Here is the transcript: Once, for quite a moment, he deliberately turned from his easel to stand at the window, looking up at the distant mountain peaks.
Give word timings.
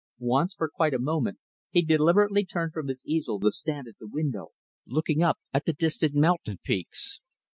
Once, 0.17 0.55
for 0.55 0.67
quite 0.67 0.95
a 0.95 0.99
moment, 0.99 1.37
he 1.69 1.83
deliberately 1.83 2.43
turned 2.43 2.73
from 2.73 2.87
his 2.87 3.05
easel 3.05 3.39
to 3.39 3.51
stand 3.51 3.87
at 3.87 3.99
the 3.99 4.07
window, 4.07 4.47
looking 4.87 5.21
up 5.21 5.37
at 5.53 5.65
the 5.65 5.73
distant 5.73 6.15
mountain 6.15 6.57
peaks. 6.63 7.21